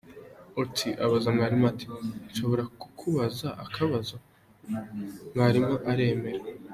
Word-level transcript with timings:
Otis 0.59 0.97
abaza 1.03 1.27
mwarimu 1.35 1.65
ati 1.71 1.85
”Nshobora 2.29 2.63
kukubaza 2.81 3.47
akabazo 3.65 4.15
?“Mwarimu 5.33 5.75
aremera. 5.91 6.43